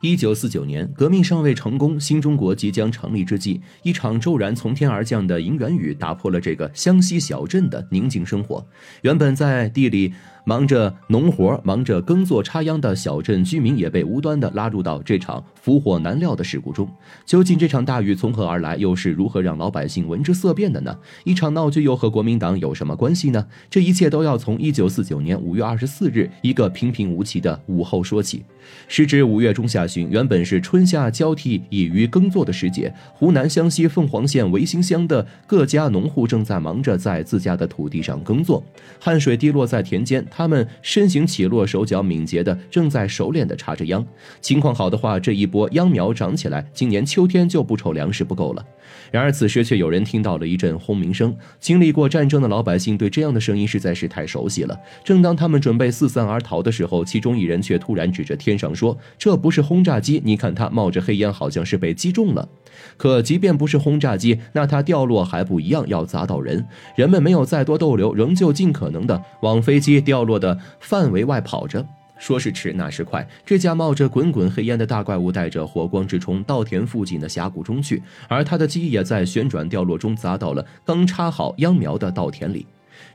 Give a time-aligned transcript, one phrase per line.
[0.00, 8.64] 一九四九年，革命尚未成功，新中国即将成立之际，一场骤然从天而降的银元雨打破了这个湘西小镇的宁静生活。
[9.02, 10.14] 原本在地里
[10.48, 16.88] 忙着农活、忙着耕作插秧的小镇居民，也被无端的拉入到这场福祸难料的事故中。
[17.26, 20.98] 究竟这场大雨从何而来，又是如何让老百姓闻之色变的呢？
[21.24, 23.46] 一场闹剧又和国民党有什么关系呢？
[23.68, 28.42] 这一切都要从一九四九年五月二十四日一个平平无奇的午后说起。
[28.86, 38.62] 时值五月中下旬，原本是春夏交替、以于耕作的时节，湖南湘西凤凰县维新乡的各家农户正在忙着在自家的土地上耕作，
[38.98, 44.06] 汗水滴落在田间，他们身形起落，手脚敏捷的正在熟练的插着秧。
[44.40, 48.64] 情况好的话，这一波秧苗长起来，今年秋天就不愁粮食不够了。
[49.10, 54.78] 然而此时却有人听到了一阵轰鸣声，经历过战争的老百姓对这样的声音实在是太熟悉了。
[55.02, 58.56] 正当他们准备四散而逃的时候，其中一人却突然指着天。
[58.56, 62.48] 上说这不是轰炸机，你看它冒着黑烟，好像是被击中了。
[62.96, 66.66] 可即便不是轰炸机，那它掉落还不一样，要砸到人。
[66.96, 71.84] 人们没有再多逗留，仍旧尽可能的往飞机掉落的范围外跑着。
[72.18, 73.24] 说是迟，那是快。
[73.46, 82.66] 这架冒着滚滚黑烟的大怪物，带着火光直冲稻田附近的峡谷中去，而它的机也在旋转掉落中砸到了刚插好秧苗的稻田里。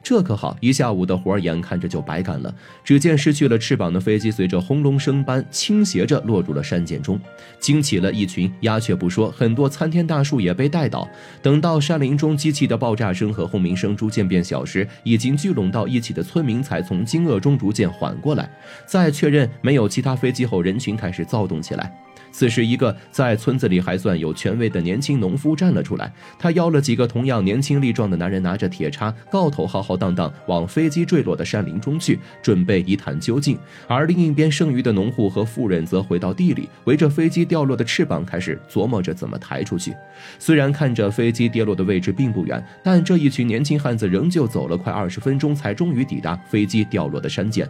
[0.04, 2.54] 这可好，一下午的活儿眼看着就白干了。
[2.84, 7.18] 只见失去了翅膀的飞机随着轰隆声般倾斜着落入了山涧中，
[7.58, 11.08] 惊起了一群鸦雀不说，很多参天大树也被带倒。
[11.42, 18.52] 等到山林中机器的爆炸声和轰鸣声逐渐变小时，已经聚拢到一起的村民才从惊愕中逐渐缓过来。
[18.86, 21.90] 在确认没有其他飞机后，人群开始躁动起来。
[22.32, 33.56] 此时，一个在村子里还算有权威的年轻农夫站了出来，他邀了几个同样年轻力壮的男人，拿着铁叉，镐头，浩浩浩荡荡往飞机坠落的山林中去，准备一探究竟。
[33.88, 39.94] 而另一边，剩余的农户和妇人则回到地里，围着飞机掉落的翅膀，开始琢磨着怎么抬出去。
[40.40, 47.70] 虽然看着飞机跌落的位置并不远，但这一群年轻汉子仍旧走了快二十分钟，才终于抵达飞机掉落的山涧。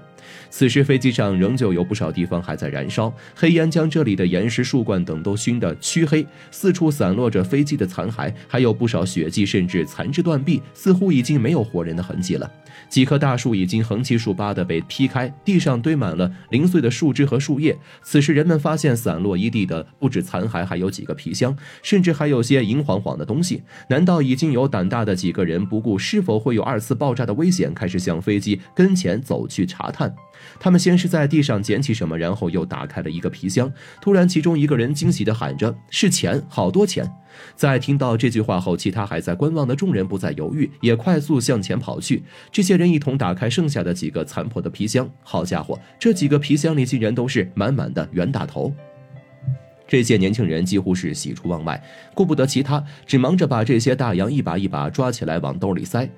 [0.49, 12.49] 此时，飞机上仍旧有不少地方还在燃烧，黑烟将这里的岩石、树冠等都熏得黢黑，四处散落着飞机的残骸，还有不少血迹，甚至残肢断臂，似乎已经没有活人的痕痕迹了。
[12.89, 17.75] 几棵大树已经横七竖八地被劈开，地上堆满了零碎的树枝和树叶。
[18.03, 23.63] 此时，人们发现散落一地的不止残骸，还有几个皮箱，甚至还有些银晃晃的东西。
[23.89, 30.13] 难道已经有胆大的几个人不顾是否会有二次爆炸的危险，开始向飞机跟前走去查探？
[30.59, 33.71] 他们先是在地上捡起什么，然后又打开了一个皮箱。
[34.01, 37.09] 突然，其中一个人惊喜地喊着：“是钱，好多钱！”
[37.55, 42.23] 在听到这句话后，其他还在观望的众人不再犹豫，也快速向前跑去。
[42.51, 45.09] 这些人一同打开剩下的几个残破的皮箱。
[45.23, 48.73] 好家伙，这几个皮箱里竟然都是满满的袁大头！
[49.85, 51.81] 这些年轻人几乎是喜出望外，
[52.15, 56.09] 顾不得其他，只忙着把这些大洋一把一把抓起来往兜里塞。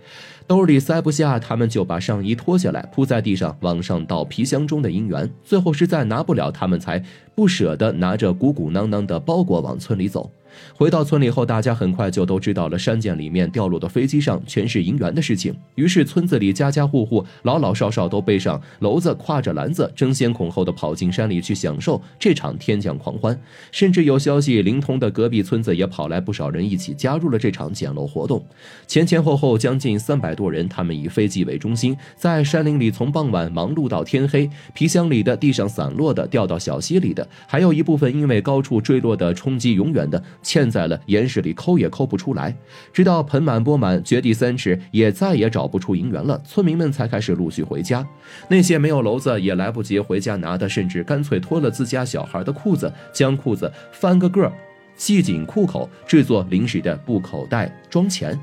[0.48, 5.30] 兜里塞不下，他们就把上衣脱下来铺在地上，往上倒皮箱中的银元。
[5.44, 7.04] 最后实在拿不了，他们才
[7.34, 10.32] 不舍得拿着鼓鼓囊囊的包裹往村里走。
[10.76, 15.56] 回到村里后，大家很快就都知道了山涧里面掉落的飞机上全是银元的事情。
[15.76, 23.40] 于是村子里家家户户、老老少少都背上篓子，挎着篮子，争先恐后的跑进山里去享受这场天降狂欢。
[23.72, 28.46] 甚至有消息灵通的隔壁村子也跑来不少人一起加入了这场捡漏活动。
[28.88, 34.50] 前前后后将近三百多人，他们以飞机为中心，在山林里从傍晚忙碌到天黑。
[34.74, 40.22] 皮箱里的、地上散落的、掉到小溪里的，还有一部分因为高处坠落的冲击永远的。
[40.46, 42.56] 嵌在了岩石里，抠也抠不出来。
[42.94, 46.40] 直到盆满钵满，掘地三尺，也再也找不出银元了。
[46.46, 48.08] 村民们才开始陆续回家。
[48.48, 54.52] 那些没有篓子也来不及回家拿的，甚至干脆脱了自家小孩的裤子，将裤子翻个个，
[54.96, 58.40] 系紧裤口，制作临时的布口袋装钱。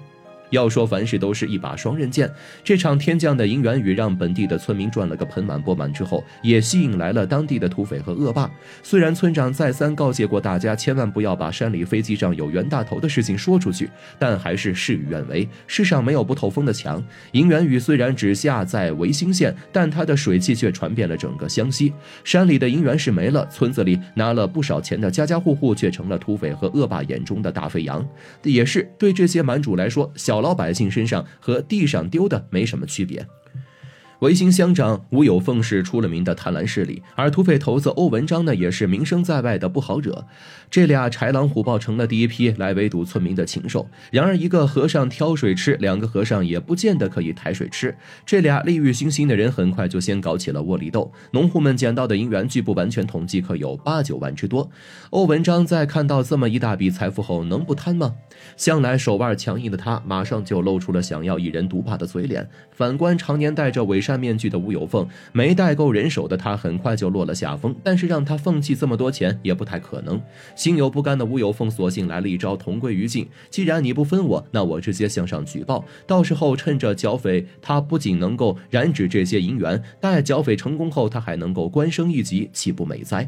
[0.52, 2.30] 要说凡事都是一把双刃剑，
[2.62, 8.50] 这场天降的银元雨让本地的村民赚了个盆满钵满之后，也吸引来了当地的土匪和恶霸。
[8.82, 13.88] 虽然村长再三告诫过大家，千万不要把山里飞机上有袁大头的事情说出去，
[14.18, 15.48] 但还是事与愿违。
[15.66, 21.94] 世上没有不透风的墙，银元雨虽然只下在维新县，但它的水汽却传遍了整个湘西。
[22.24, 28.06] 山里的银元是没了，村子里拿了不少钱的家家户户却成了土匪和恶霸眼中的大肥羊。
[28.42, 30.41] 也是对这些蛮主来说，小。
[30.42, 33.26] 老百姓身上和地上丢的没什么区别。
[34.22, 40.24] 维新乡长吴有凤是出了名的贪婪势力，而土匪头子欧文章呢，也是名声在外的不好惹。
[40.70, 43.84] 这俩豺狼虎豹成了第一批来围堵村民的禽兽。
[44.12, 47.92] 然而，一个和尚挑水吃，两个和尚也不见得可以抬水吃。
[48.24, 51.10] 这俩利欲熏心的人很快就先搞起了窝里斗。
[51.32, 54.70] 农户们捡到的银元，据不完全统计，可有八九万之多。
[55.10, 58.14] 欧文章在看到这么一大笔财富后，能不贪吗？
[58.56, 62.48] 向来手腕强硬的他，马上就露出了想要一人独霸的嘴脸。
[62.70, 67.74] 反观常年带着伪善戴面具的吴有凤，没带够人手的他，很快就落了下风。
[67.82, 70.20] 但是让他放弃这么多钱也不太可能。
[70.54, 73.26] 心有不甘的吴有凤，索性来了一招同归于尽。
[73.48, 75.82] 既然你不分我，那我直接向上举报。
[76.06, 83.26] 到时候趁着剿匪，他不仅能够染指这些银元，待剿匪成功后，他还能够官升一级，岂不美哉？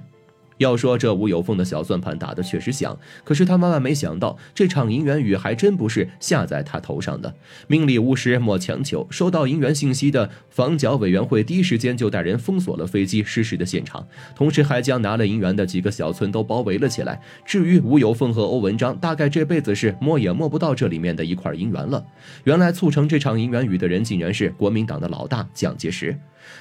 [0.58, 7.34] 要说这吴有凤的小算盘打得确实响，可是他万万没想到，这场银元雨还真不是下在他头上的。
[7.66, 17.20] 命里无时莫强求，收到银元信息的防剿委员会第一时间就带人封锁了飞机失事的现场，同时还将拿了银元的几个小村都包围了起来。
[17.44, 22.04] 至于吴有凤和欧文章，大概这辈子是摸也摸不到这里面的一块银元了。
[22.44, 26.16] 原来促成这场银元雨的人，竟然是国民党的老大蒋介石。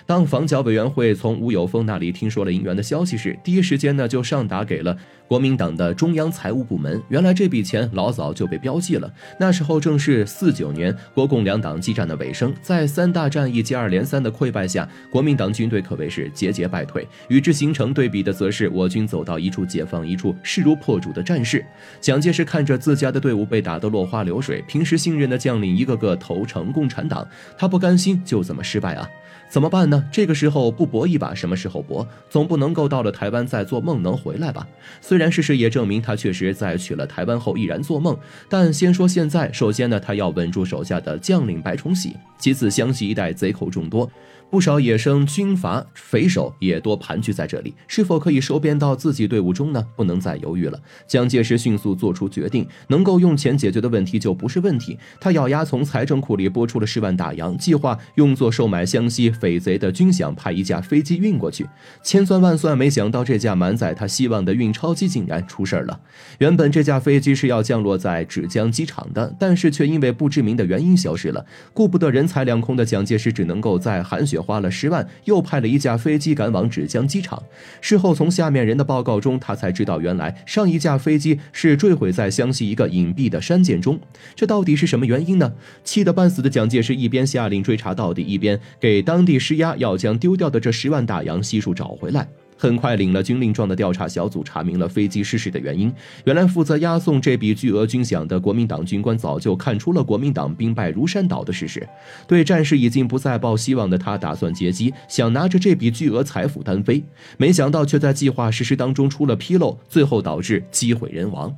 [0.06, 4.97] 当防剿委员会从吴有凤那里听说了银元的消息时，第一时间间呢就上达给了
[5.27, 7.01] 国民党的中央财务部门。
[7.09, 9.12] 原来这笔钱老早就被标记了。
[9.38, 17.06] 那时候正是四九年国共两党激战的尾声，在三大战役接二连三的溃败下，国民党军队可谓是节节败退。
[17.27, 21.65] 与之形成对比的，则是我军走到一处解放一处，势如破竹的战事。
[22.00, 27.27] 蒋介石看着自家的队伍被打得落花流水，平时信任的将领一个个投诚共产党，
[27.57, 29.09] 他不甘心就这么失败啊！
[29.50, 30.03] 怎么办呢？
[30.12, 32.07] 这个时候不搏一把，什么时候搏？
[32.27, 34.67] 总不能够到了台湾再做做梦能回来吧？
[35.01, 38.15] 虽然事实也证明他确实在去了台湾后依然做梦，
[38.47, 44.07] 但先说现在，首先呢，他要稳住手下的将领白崇禧，其次湘西一带贼口众多。
[44.51, 49.83] 不少野生军阀匪首也多盘踞在这里，是否可以收编到自己队伍中呢？
[49.95, 50.79] 不能再犹豫了。
[51.07, 54.95] 蒋介石迅速做出决定，能够用钱解决的问题就不是问题。
[55.19, 61.65] 他咬牙从财政库里拨出了十万大洋，计划用作售买湘西匪贼的军饷，派一架飞机运过去。
[62.03, 65.98] 千算万算，没想到这架满载他希望的运钞机竟然出事了。
[66.39, 71.45] 原本这架飞机是要降落在芷江机场的，但是却因为不知名的原因消失了。
[71.74, 74.33] 顾不得人财两空的蒋介石，只能够在韩雪。
[74.44, 77.42] 花了十万，又派了一架飞机赶往芷江机场。
[77.80, 83.98] 事后从下面人的报告中，他才知道，原来上一架飞机是坠毁在湘西一个隐蔽的山涧中。
[84.36, 85.54] 这到底是什么原因呢？
[85.86, 92.27] 气得半死的蒋介石一边下令追查到底，一边给当地施压，要将丢掉的这十万大洋悉数找回来。
[92.63, 95.94] 很快领了军令状的调查小组查明了飞机失事的原因。
[96.24, 101.86] 原来负责押送这笔巨额军饷的国民党军官早就看出了国民党兵败如山倒的事实，
[102.25, 107.04] 对战事已经不再抱希望的他打算劫机，想拿着这笔巨额财富单飞。
[107.36, 111.54] 没想到却在计划实施当中出了纰漏，最后导致机毁人亡。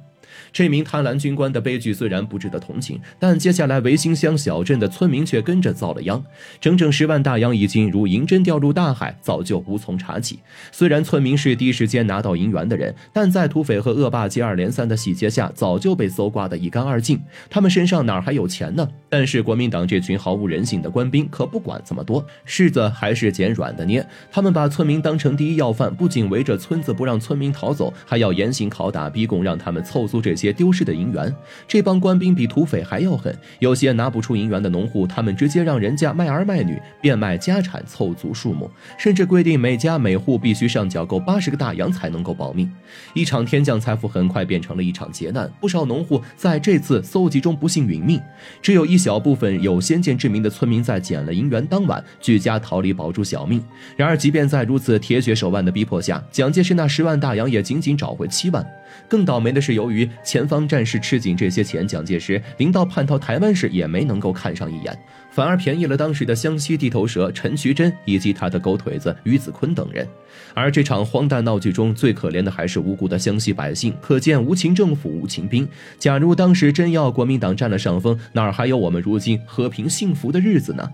[0.55, 6.23] 这名贪婪军官的悲剧虽然不值得同情，但接下来维新乡小镇的村民却跟着遭了殃。
[6.61, 10.39] 整整十万大洋已经如银针掉入大海，早就无从查起。
[10.71, 17.21] 虽然村民是第一时间拿到银元的人，但在土匪和恶霸接二连三的洗劫下，早就被搜刮得一干二净。
[17.49, 18.87] 他们身上哪还有钱呢？
[19.09, 24.07] 但是国民党这群毫无人性的官兵可不管这么多，柿子还是捡软的捏。
[24.31, 30.44] 他们把村民当成第一要犯，不仅围着村子不让村民逃走，还要严刑拷打、逼供，让他们凑足这些。
[30.53, 31.33] 丢失的银元，
[31.67, 33.35] 这帮官兵比土匪还要狠。
[33.59, 42.71] 有些拿不出银元的农户，他们直接让人家卖儿卖女，变卖家产凑足数目，甚至规定每家每户必须上缴够八十个大洋才能够保命。
[43.13, 48.21] 一场天降财富很快变成了一场劫难，不少农户在这次搜集中不幸殒命。
[48.61, 53.63] 只有一小部分有先见之明的村民在捡了银元当晚举家逃离，保住小命。
[53.95, 58.65] 然而，即便在如此铁血手腕的逼迫下，蒋介石那十万大洋也仅仅找回七万。
[59.09, 64.93] 更倒霉的是，由于前方战事吃紧，这些钱蒋介石临到叛逃台湾时也没能够看上一眼，
[65.31, 70.05] 反而便宜了当时的湘西地头蛇陈渠珍以及他的狗腿子于子坤等人。
[70.53, 75.65] 而这场荒诞闹剧中最可怜的还是无辜的湘西百姓，可见无情政府无情兵。
[75.97, 80.85] 假如当时真要国民党占了上风，哪还有我们如今和平幸福的日子呢？